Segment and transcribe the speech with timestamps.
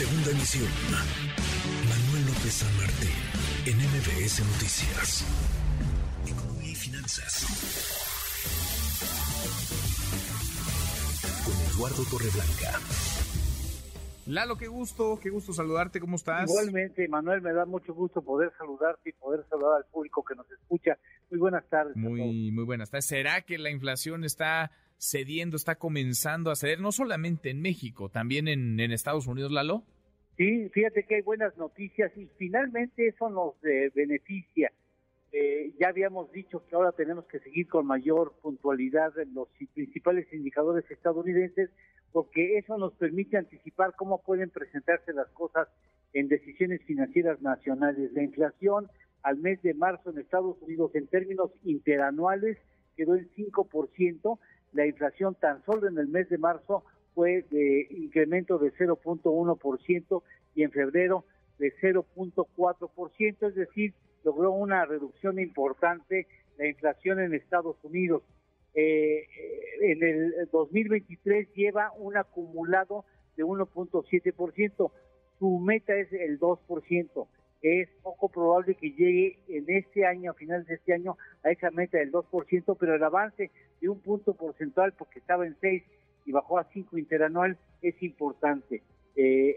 [0.00, 0.64] Segunda emisión.
[1.84, 3.12] Manuel López San Martín,
[3.66, 5.26] en MBS Noticias.
[6.26, 7.44] Economía y finanzas.
[11.44, 12.80] Con Eduardo Torreblanca.
[14.24, 16.48] Lalo, qué gusto, qué gusto saludarte, ¿cómo estás?
[16.48, 20.50] Igualmente, Manuel, me da mucho gusto poder saludarte y poder saludar al público que nos
[20.50, 20.96] escucha.
[21.30, 21.94] Muy buenas tardes.
[21.94, 23.04] Muy, muy buenas tardes.
[23.04, 24.70] ¿Será que la inflación está
[25.00, 29.82] cediendo, está comenzando a ceder, no solamente en México, también en, Estados Unidos, Lalo?
[30.36, 34.70] Sí, fíjate que hay buenas noticias y finalmente eso nos eh, beneficia.
[35.32, 40.30] Eh, ya habíamos dicho que ahora tenemos que seguir con mayor puntualidad en los principales
[40.32, 41.70] indicadores estadounidenses
[42.12, 45.68] porque eso nos permite anticipar cómo pueden presentarse las cosas
[46.12, 48.12] en decisiones financieras nacionales.
[48.12, 48.88] La inflación
[49.22, 52.58] al mes de marzo en Estados Unidos en términos interanuales
[52.96, 54.38] quedó en 5%,
[54.72, 56.84] la inflación tan solo en el mes de marzo
[57.14, 60.22] fue de incremento de 0.1%
[60.54, 61.24] y en febrero
[61.58, 63.94] de 0.4%, es decir,
[64.24, 66.26] logró una reducción importante
[66.58, 68.22] la inflación en Estados Unidos.
[68.74, 69.26] Eh,
[69.80, 73.04] en el 2023 lleva un acumulado
[73.36, 74.92] de 1.7%.
[75.38, 77.26] Su meta es el 2%.
[77.62, 81.70] Es poco probable que llegue en este año, a finales de este año, a esa
[81.70, 85.82] meta del 2%, pero el avance de un punto porcentual, porque estaba en 6
[86.24, 88.82] y bajó a 5 interanual, es importante.
[89.16, 89.56] Eh,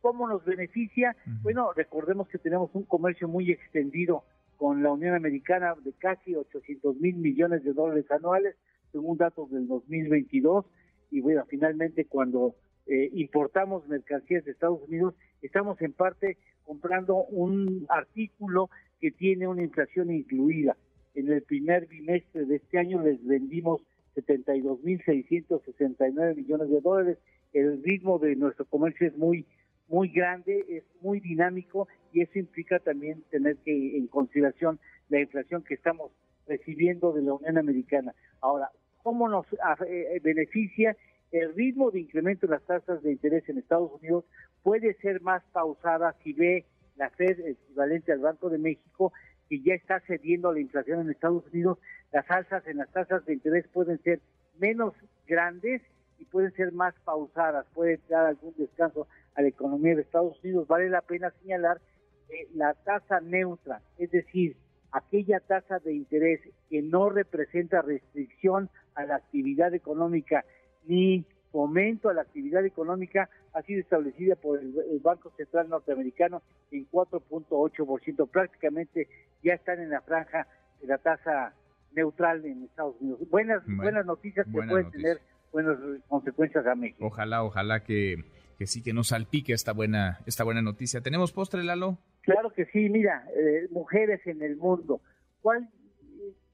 [0.00, 1.14] ¿Cómo nos beneficia?
[1.42, 4.24] Bueno, recordemos que tenemos un comercio muy extendido
[4.56, 8.56] con la Unión Americana de casi 800 mil millones de dólares anuales,
[8.90, 10.64] según datos del 2022.
[11.10, 17.86] Y bueno, finalmente cuando eh, importamos mercancías de Estados Unidos, estamos en parte comprando un
[17.88, 20.76] artículo que tiene una inflación incluida.
[21.14, 23.82] En el primer bimestre de este año les vendimos
[24.16, 27.18] 72.669 millones de dólares.
[27.52, 29.44] El ritmo de nuestro comercio es muy
[29.88, 35.62] muy grande, es muy dinámico y eso implica también tener que en consideración la inflación
[35.62, 36.12] que estamos
[36.46, 38.14] recibiendo de la Unión Americana.
[38.40, 38.70] Ahora,
[39.02, 39.44] ¿cómo nos
[39.86, 40.96] eh, beneficia
[41.32, 44.24] el ritmo de incremento de las tasas de interés en Estados Unidos?
[44.62, 46.66] Puede ser más pausada si ve
[46.96, 49.12] la Fed equivalente al Banco de México
[49.48, 51.78] que ya está cediendo a la inflación en Estados Unidos,
[52.10, 54.20] las alzas en las tasas de interés pueden ser
[54.58, 54.94] menos
[55.26, 55.82] grandes
[56.18, 60.68] y pueden ser más pausadas, puede dar algún descanso a la economía de Estados Unidos.
[60.68, 61.80] Vale la pena señalar
[62.28, 64.56] que la tasa neutra, es decir,
[64.90, 70.44] aquella tasa de interés que no representa restricción a la actividad económica
[70.86, 76.88] ni fomento a la actividad económica, ha sido establecida por el, Banco Central Norteamericano en
[76.90, 78.28] 4.8%.
[78.28, 79.08] Prácticamente
[79.42, 80.46] ya están en la franja
[80.80, 81.54] de la tasa
[81.92, 83.20] neutral en Estados Unidos.
[83.30, 85.20] Buenas, buenas noticias que pueden tener
[85.52, 85.76] buenas
[86.08, 87.06] consecuencias a México.
[87.06, 88.24] Ojalá, ojalá que,
[88.58, 91.02] que sí, que nos salpique esta buena, esta buena noticia.
[91.02, 91.98] ¿Tenemos postre, Lalo?
[92.22, 95.02] Claro que sí, mira, eh, mujeres en el mundo.
[95.42, 95.68] ¿Cuál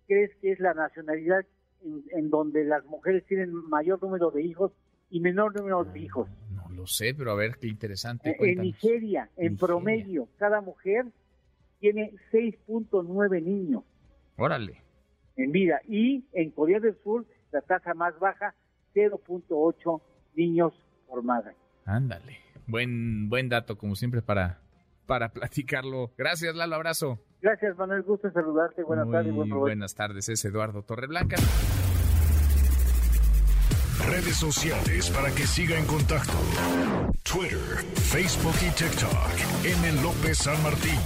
[0.08, 1.44] crees que es la nacionalidad
[2.12, 4.72] en, donde las mujeres tienen mayor número de hijos
[5.10, 6.28] y menor número de hijos?
[6.50, 8.30] No lo sé, pero a ver, qué interesante.
[8.30, 11.06] Eh, en Nigeria, en promedio, cada mujer
[11.80, 13.84] tiene 6.9 niños.
[14.36, 14.82] Órale.
[15.36, 15.80] En vida.
[15.88, 18.54] Y en Corea del Sur, la tasa más baja,
[18.94, 20.00] 0.8
[20.34, 20.72] niños
[21.06, 21.54] por madre.
[21.84, 22.38] Ándale.
[22.66, 24.60] Buen, buen dato, como siempre, para,
[25.06, 26.12] para platicarlo.
[26.16, 26.74] Gracias, Lalo.
[26.74, 27.18] Abrazo.
[27.40, 28.02] Gracias, Manuel.
[28.02, 28.82] Gusto saludarte.
[28.82, 29.34] Buenas tardes.
[29.34, 30.28] buenas tardes.
[30.28, 31.36] Es Eduardo Torreblanca.
[34.06, 36.32] Redes sociales para que siga en contacto:
[37.22, 39.64] Twitter, Facebook y TikTok.
[39.64, 40.02] M.
[40.02, 40.98] López San Martín.